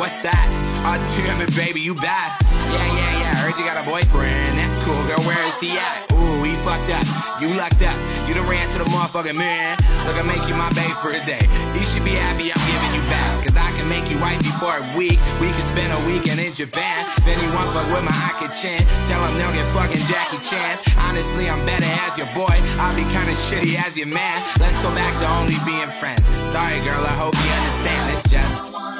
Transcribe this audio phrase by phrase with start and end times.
[0.00, 0.48] What's that?
[0.80, 2.32] Oh, damn it, baby, you bad.
[2.72, 3.36] Yeah, yeah, yeah.
[3.44, 4.56] Heard you got a boyfriend.
[4.56, 5.20] That's cool, girl.
[5.28, 6.08] Where is he at?
[6.16, 7.04] Ooh, he fucked up.
[7.36, 7.92] You lucked up.
[8.24, 9.76] You done ran to the motherfucking man.
[10.08, 11.44] Look, I make you my babe for a day.
[11.76, 13.44] You should be happy I'm giving you back.
[13.44, 15.20] Cause I can make you wifey for a week.
[15.36, 17.04] We can spend a weekend in Japan.
[17.28, 18.80] You want fuck with my Aki Chin.
[19.12, 20.80] Tell him they'll get fucking Jackie Chan.
[21.04, 22.56] Honestly, I'm better as your boy.
[22.80, 24.36] I'll be kinda shitty as your man.
[24.56, 26.24] Let's go back to only being friends.
[26.48, 28.02] Sorry, girl, I hope you understand.
[28.16, 28.99] It's just.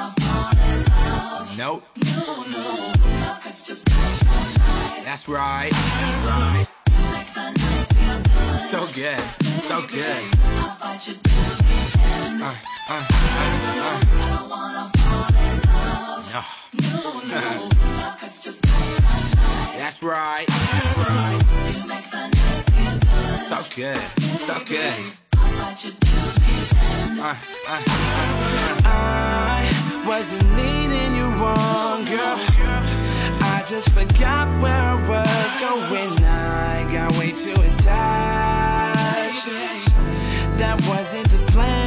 [1.61, 1.85] Nope.
[5.05, 5.71] That's right.
[8.71, 9.21] So good.
[9.69, 10.25] So good.
[12.41, 12.55] Uh,
[12.89, 13.05] uh,
[13.69, 14.01] uh, uh.
[16.33, 16.41] No.
[19.77, 20.49] That's right.
[23.45, 24.01] So good.
[24.49, 24.97] So good.
[27.21, 27.37] Uh,
[27.69, 27.83] uh,
[28.87, 32.39] I wasn't leading you wrong, girl.
[33.43, 36.25] I just forgot where I was going.
[36.25, 39.47] I got way too attached.
[40.59, 41.80] That wasn't the plan.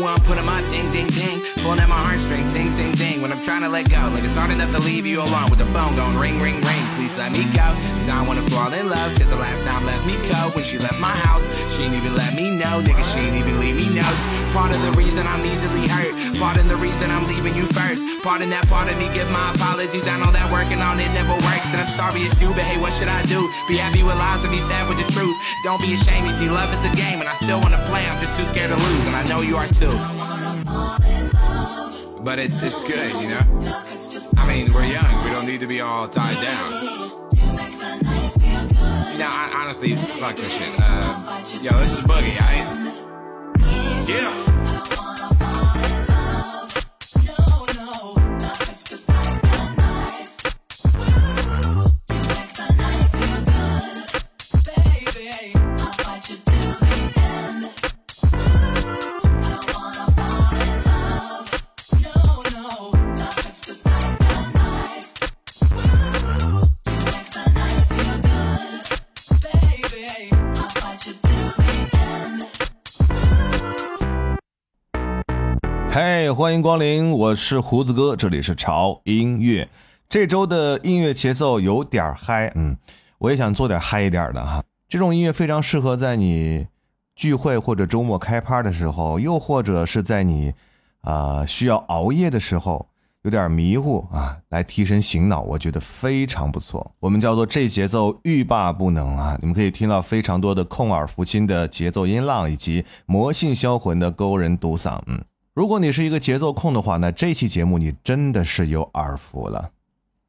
[0.00, 3.20] Someone put on my ding ding ding, pulling at my heartstrings, ding ding ding.
[3.20, 5.58] When I'm trying to let go, like it's hard enough to leave you alone with
[5.58, 6.84] the phone going ring ring ring.
[6.96, 9.12] Please let me go, cause I don't wanna fall in love.
[9.20, 11.44] Cause the last time left me go when she left my house,
[11.76, 13.04] she ain't even let me know, nigga.
[13.12, 14.39] She ain't even leave me notes.
[14.52, 16.10] Part of the reason I'm easily hurt,
[16.42, 18.02] part of the reason I'm leaving you first.
[18.26, 20.10] Part in that part of me, give my apologies.
[20.10, 22.74] I know that working on it never works, and I'm sorry it's you, but hey,
[22.82, 23.46] what should I do?
[23.70, 25.38] Be happy with lies and be sad with the truth.
[25.62, 28.02] Don't be ashamed, you see, love is a game, and I still wanna play.
[28.10, 29.94] I'm just too scared to lose, and I know you are too.
[32.26, 33.46] But it's it's good, you know.
[34.34, 35.08] I mean, we're young.
[35.24, 36.66] We don't need to be all tied down.
[39.14, 40.74] Know, I, honestly, fuck this shit.
[40.82, 43.09] Uh, yo, this is Boogie, I.
[44.10, 44.59] Yeah.
[76.32, 79.68] 欢迎光临，我是胡子哥，这里是潮音乐。
[80.08, 82.76] 这周的音乐节奏有点嗨，嗯，
[83.18, 84.62] 我也想做点嗨一点的哈。
[84.88, 86.68] 这种音乐非常适合在你
[87.16, 90.54] 聚会或者周末开趴的时候，又或者是在你
[91.02, 92.88] 啊、需要熬夜的时候，
[93.22, 96.92] 有点迷糊啊，来提神醒脑，我觉得非常不错。
[97.00, 99.36] 我们叫做这节奏欲罢不能啊！
[99.40, 105.00] 你们可以听到非常多的控耳福清的节奏音浪，以及魔性销魂的勾人独嗓。
[105.06, 109.70] 嗯，如果你是一个节奏控的话，那这期节目你真的是有耳福了。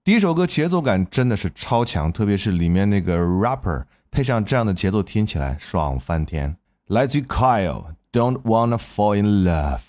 [0.03, 6.57] 第一首歌节奏感真的是超强，特别是里面那个 rapper 配上这样的节奏，听起来爽翻天。
[6.87, 9.81] 来自于 Kyle，Don't Wanna Fall in Love。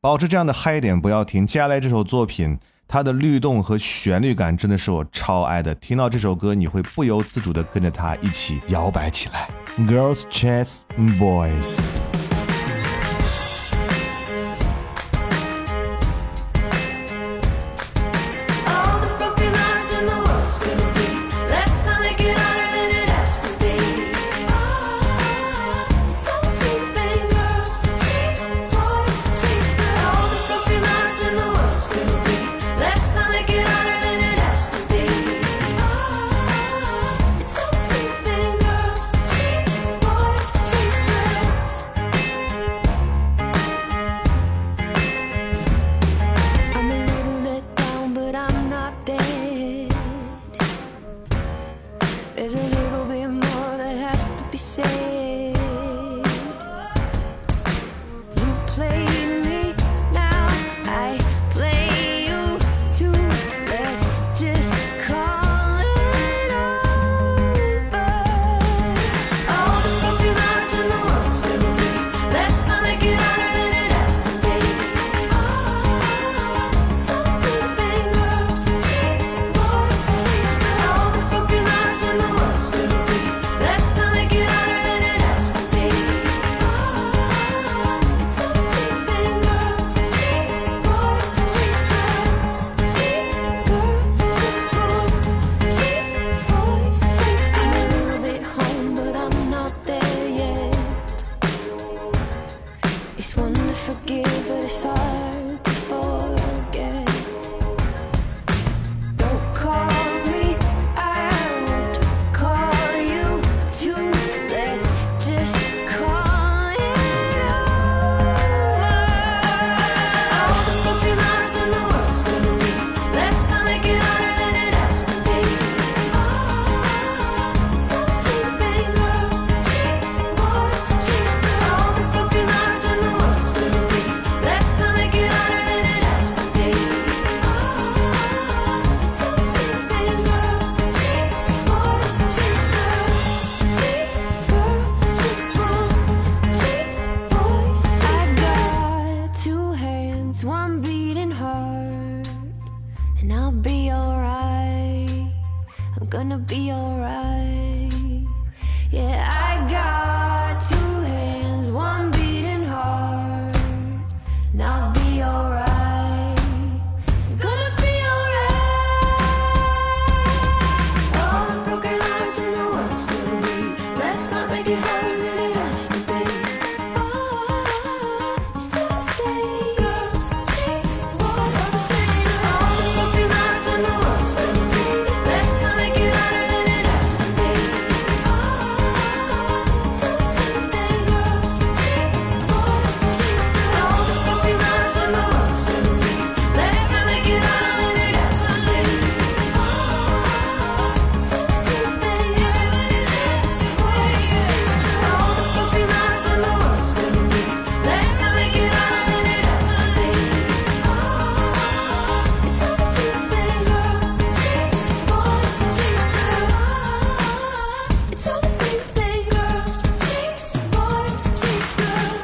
[0.00, 1.46] 保持这样的嗨点，不要停。
[1.46, 2.58] 接下来这首作品，
[2.88, 5.72] 它的律动和旋律感真的是我超爱的。
[5.76, 9.48] 听到这首歌，你会不由自主的跟着它一起摇摆起来。
[9.78, 11.78] Girls Chess Boys。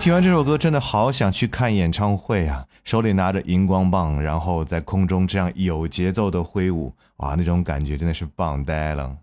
[0.06, 9.16] 听完这首歌真的好想去看演唱会啊手里拿着荧光棒然后在空中这样有节奏的挥舞哇那种感觉真的是棒呆了。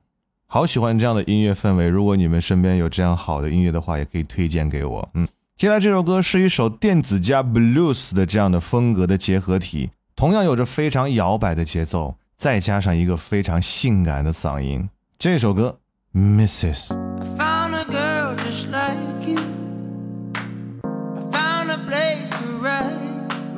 [0.46, 5.10] 好喜欢这样的音乐氛围如果你们身边有这样好的音乐的话也可以推荐给我。
[5.14, 14.90] 嗯接下来这首歌是一首电子加 blues 的这样的风格的结合体同样有着非常摇摆的节奏再加上一个非常性感的嗓音。
[15.18, 15.80] 这首歌
[16.14, 17.53] mrs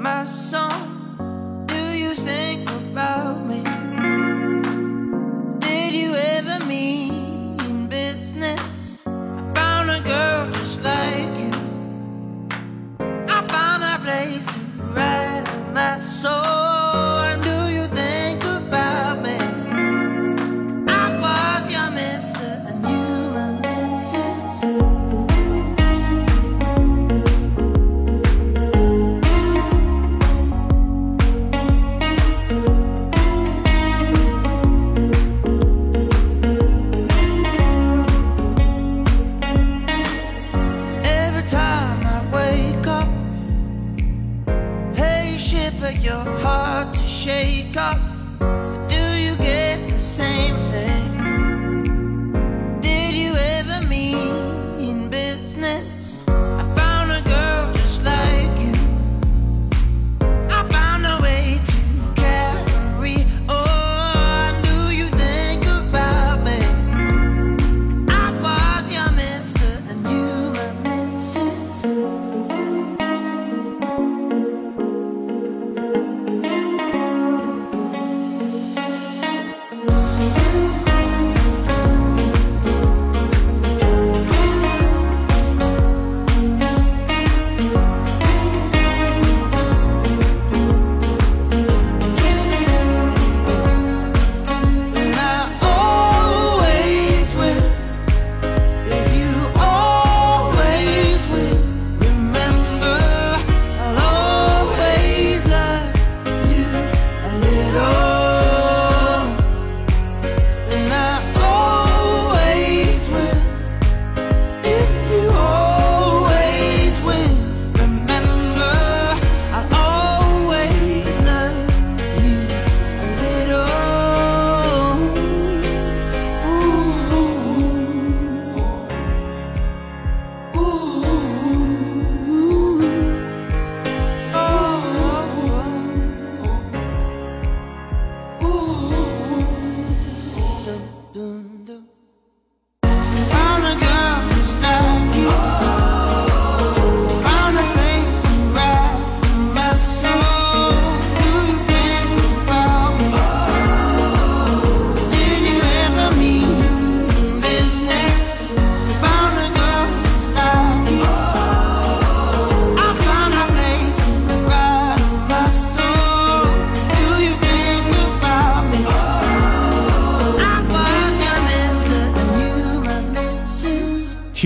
[0.06, 1.66] my song?
[1.66, 3.64] Do you think about me?
[5.58, 8.62] Did you ever mean business?
[9.08, 11.15] I found a girl just like.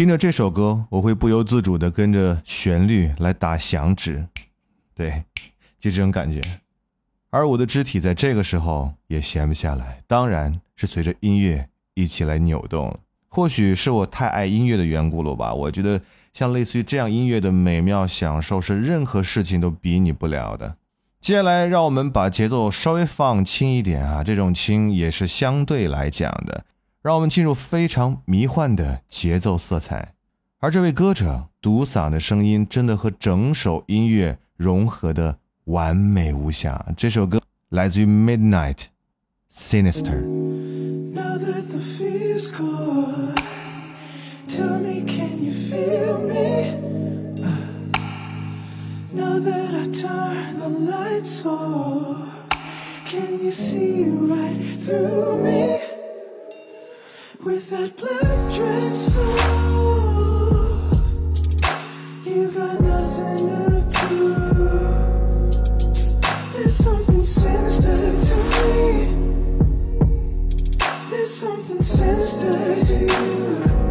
[0.10, 4.26] 听着这首歌，我会不由自主的跟着旋律来打响指，
[4.96, 5.24] 对，
[5.80, 6.42] 就这种感觉。
[7.30, 12.98] 而我的肢体在这个时候也闲不下来，当然是随着音乐一起来扭动。
[13.28, 15.54] 或许是我太爱音乐的缘故了吧？
[15.54, 16.02] 我觉得
[16.34, 20.78] 像类似于这样音乐的美妙享受，是任何事情都比拟不了的。
[21.22, 26.66] 接下来，让我们把节奏稍微放轻一点啊，这种轻也是相对来讲的。
[27.02, 30.16] 让我们进入非常迷幻的节奏色彩，
[30.58, 36.86] 而这位歌者独嗓的声音真的和整首音乐融合的完美无瑕。
[36.98, 38.88] 这首歌来自于 Midnight
[39.50, 40.26] Sinister。
[41.14, 43.34] Now that the fear's gone,
[44.50, 46.76] tell me, can you feel me?
[49.14, 52.28] Now that I turn the lights off,
[53.06, 55.80] can you see right through me?
[57.42, 59.38] With that black dress on,
[62.26, 65.14] you got nothing to prove.
[66.52, 68.76] There's something sinister to me.
[71.10, 73.89] There's something sinister to you.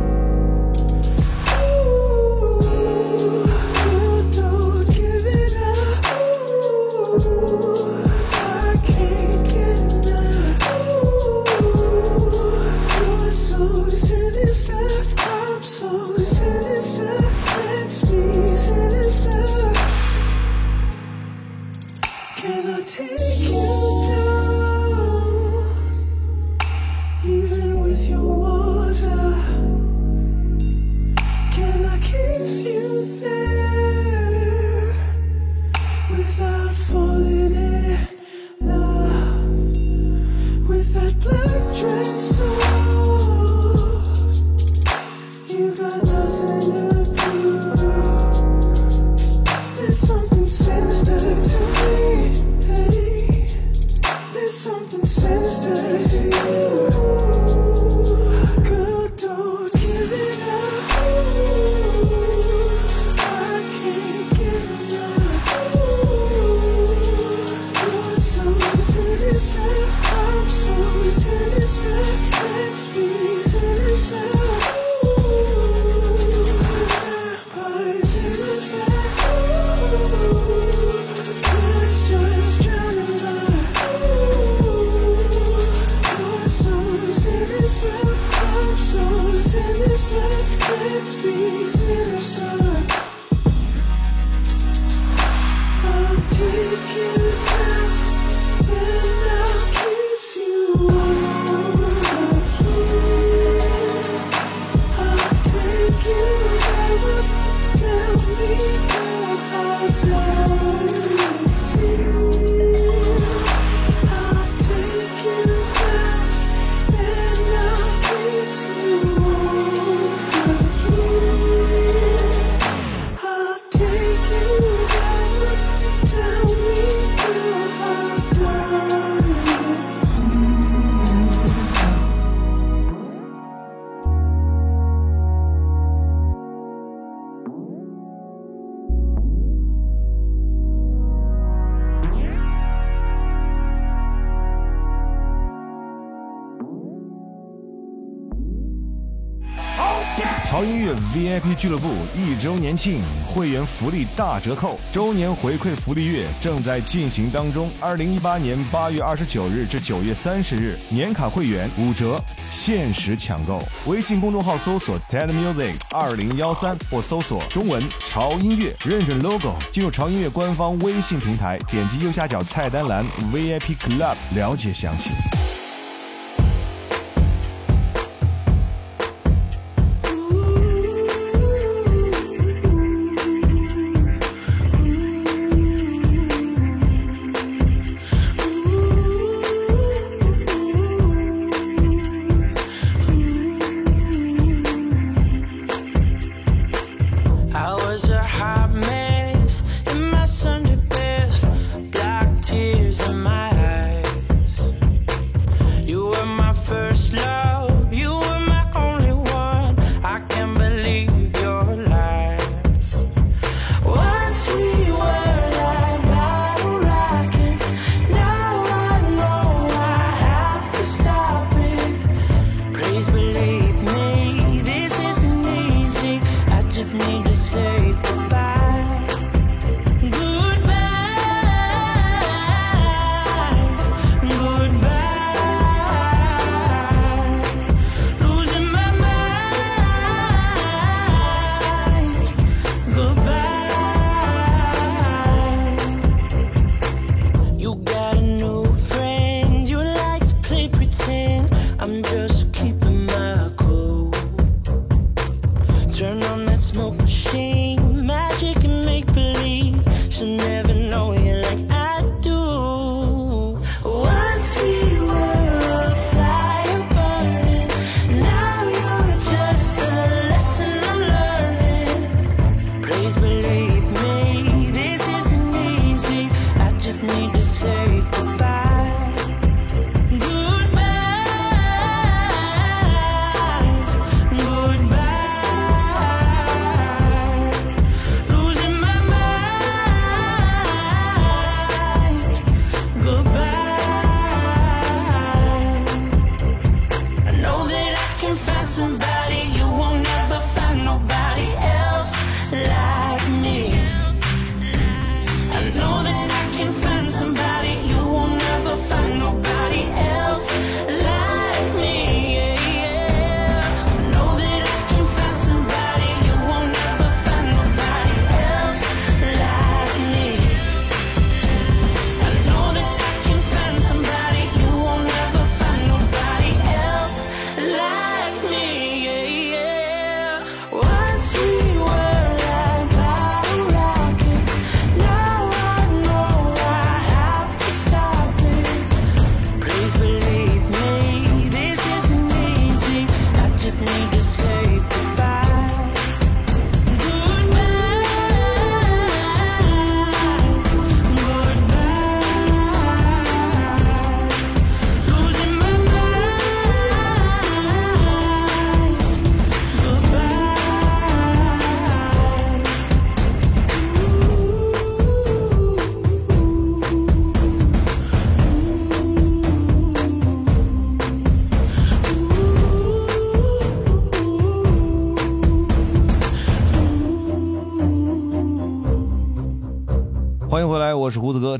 [150.58, 157.70] 潮音乐 VIP 俱乐部一周年庆会员福利大折扣，周年回馈福利月正在进行当中。
[157.78, 163.62] 二零一八年八月二十九日至九月三十日，年卡会员五折，限时抢购。
[163.86, 175.12] 微信公众号搜索 TED Music 二零幺三或搜索中文潮音乐，认准 logo，进入潮音乐官方微信平台，点击右下角菜单栏 VIP Club 了解详情。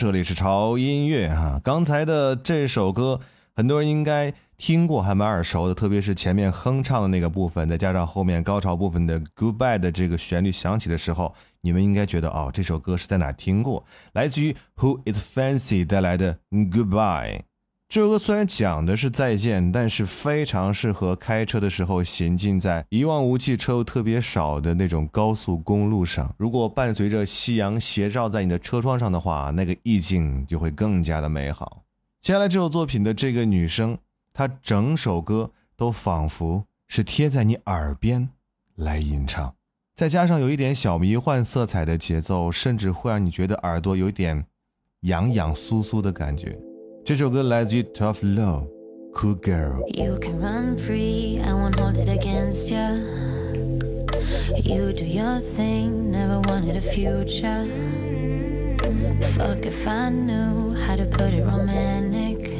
[0.08, 1.60] 这里是潮音乐哈。
[1.62, 3.20] 刚才的这首歌，
[3.54, 13.84] 很多人应该听过，还蛮耳熟的，特别是前面哼唱的那个部分，再加上后面高潮部分的 Goodbye 的这个旋律响起的时候，你们应该觉得哦，这首歌是在哪听过？
[14.14, 17.40] 来自于 Who Is Fancy 带来的 Goodbye。
[17.88, 26.34] 这首歌虽然讲的是再见，但是非常适合开车的时候行进在一望无际、车又特别少的那种高速公路上。
[26.36, 31.84] 如果伴随着夕阳斜照在你的车窗上的话，那个意境就会更加的美好。
[32.20, 33.96] 接下来这首作品的这个女生，
[34.34, 38.28] 她整首歌都仿佛是贴在你耳边
[38.74, 39.54] 来吟唱，
[39.96, 44.44] 再加上有一点小迷幻色彩的节奏，甚至会让你觉得耳朵有点
[45.04, 46.67] 痒痒酥酥的感觉。
[47.07, 48.67] 这首歌来自于 Tough Love
[49.13, 49.85] Cool Girl。
[49.93, 52.95] You can run free, I won't hold it against ya.
[54.63, 57.67] You do your thing, never wanted a future.
[59.35, 62.57] Fuck if I knew how to put it romantic.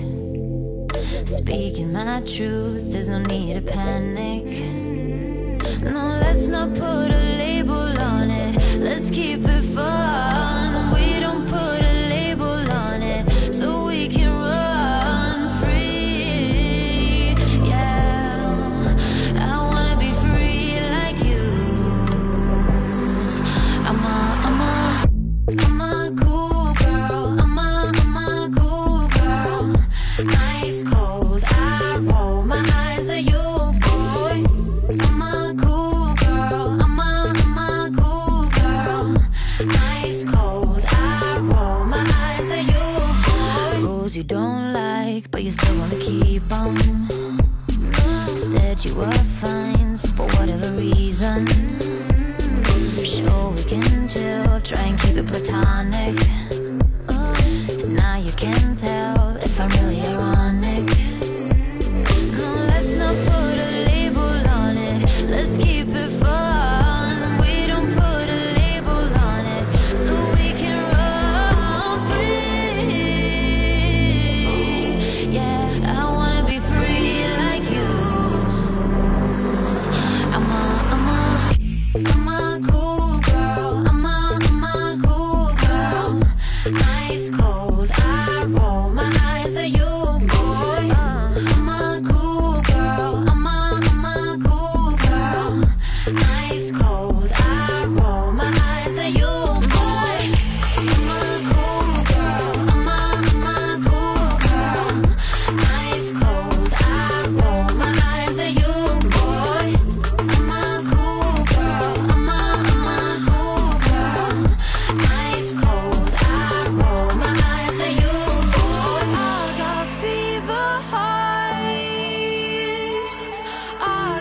[1.26, 4.45] Speaking my truth, there's no need to panic.
[5.82, 8.80] No, let's not put a label on it.
[8.80, 10.37] Let's keep it fun.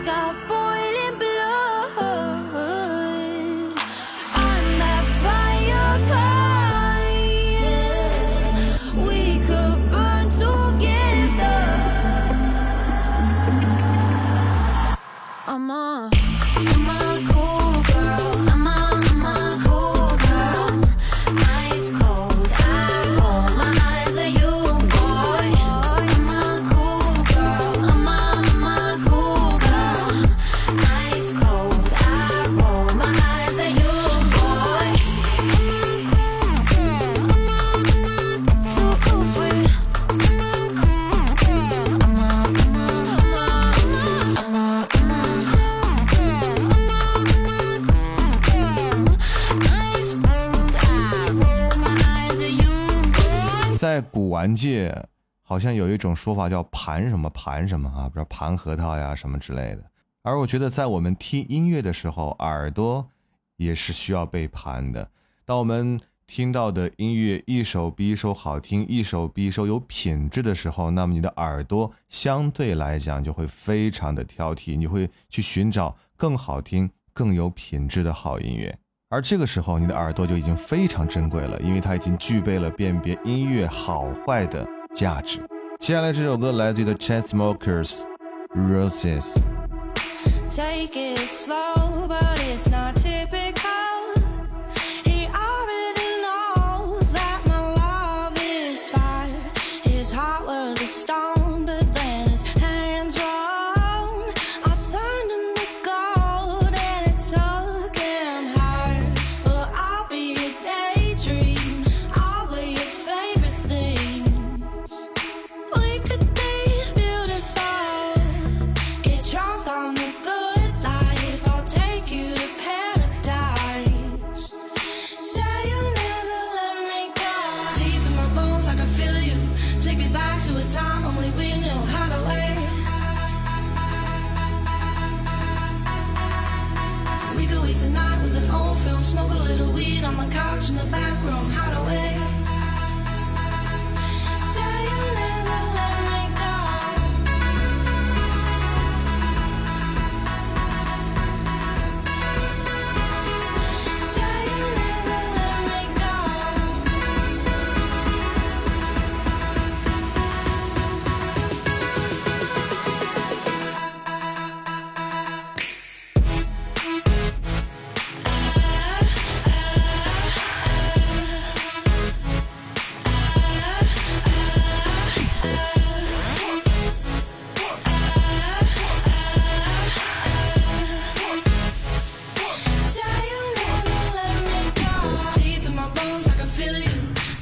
[0.08, 0.57] got.
[54.18, 55.10] 古玩界，
[55.44, 59.92] 好像有一种说法叫盘什么盘什么啊，比如盘核桃呀什么之类的。
[60.24, 63.12] 而我觉得，在我们听音乐的时候，耳朵
[63.58, 65.12] 也是需要被盘的。
[65.46, 78.80] 当我们听到的音乐一首比一首好听，一首比一首有品质的时候，那么你的耳朵相对来讲就会非常的挑剔，你会去寻找更好听、更有品质的好音乐。
[79.10, 85.40] 而这个时候，你的耳朵就已经非常珍贵了，因为它已经具备了辨别音乐好坏的价值。
[85.80, 88.02] 接下来这首歌来自于 The Chainsmokers，
[88.54, 89.36] 《Roses》。
[90.50, 93.57] Take it slow, but it's not typical.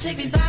[0.06, 0.45] Take me back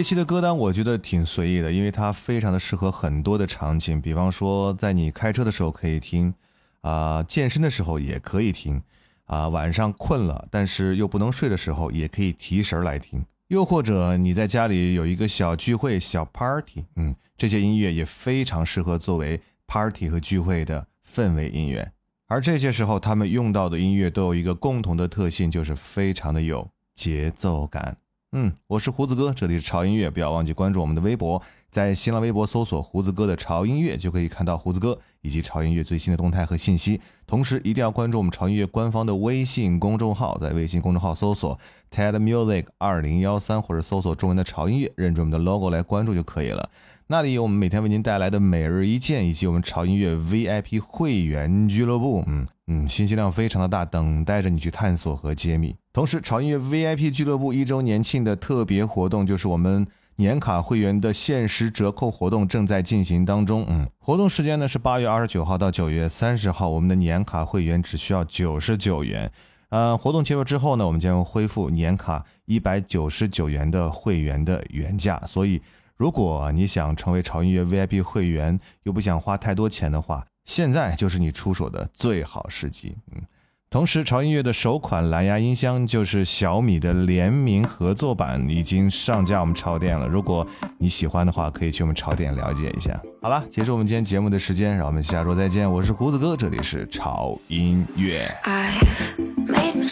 [0.00, 6.32] 这期的歌单我觉得挺随意的，因为它非常的适合很多的场景，比方说在你开车的时候可以听，
[6.80, 8.82] 啊、健身的时候也可以听，
[9.26, 21.92] 啊、晚上困了但是又不能睡的时候也可以提神来听，又或者你在家里有一个小聚会、小 party，嗯，这些音乐也非常适合作为 party 和聚会的氛围音乐。
[22.26, 27.98] 而这些时候，他们用到的音乐都有一个共同的特性，就是非常的有节奏感。
[28.32, 37.00] 嗯，我是胡子哥，这里是潮音乐，不要忘记关注我们的微博，在新浪微博搜索“胡子哥的潮音乐”，就可以看到胡子哥以及潮音乐最新的动态和信息。
[37.26, 41.58] 同时，一定要关注我们潮音乐官方的微信公众号，在微信公众号搜索
[41.90, 46.70] “TED Music 二零幺三”或者搜索中文的潮音乐，认准我们的 logo 来关注就可以了。
[47.08, 52.22] 那里有我们每天为您带来的每日一见，以及我们潮音乐 VIP 会员俱乐部。
[52.28, 55.74] 嗯，嗯，信息量非常的大，等待着你去探索和揭秘。
[55.92, 59.84] 同时，潮音乐 VIP 俱乐部一周年庆的特别活动，就是我们
[60.16, 63.66] 年卡会员的限时折扣活动正在进行当中。
[63.68, 69.32] 嗯，活动时间呢是八月二十九号到九月三十号，我们的年卡会员只需要九十九元。
[69.70, 75.20] 呃，活动结束之后呢，我们将恢复年卡一百九十九元的会员的原价。
[75.26, 75.60] 所以，
[75.96, 82.96] 如果你想成为潮音乐 VIP 会员，又不想花太多钱的话，现在就是你出手的最好时机。
[83.12, 83.22] 嗯，
[83.70, 90.08] 同时，潮音乐的首款蓝牙音箱就是小米的联名合作版，已经上架我们潮店了。
[90.08, 90.44] 如果
[90.78, 93.00] 你喜欢的话，可以去我们潮店了解一下。
[93.22, 95.70] 好了，结束我们今天节目的时间，让我们下周再见。
[95.70, 98.28] 我是胡子哥，这里是潮音乐。
[98.42, 99.88] I've made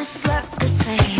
[0.00, 1.19] I slept the same.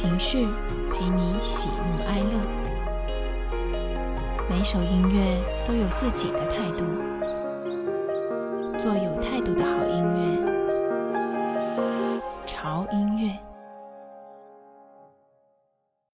[0.00, 0.46] 情绪，
[0.90, 2.40] 陪你喜怒哀乐。
[4.48, 5.36] 每首音乐
[5.66, 6.84] 都有自己的态度，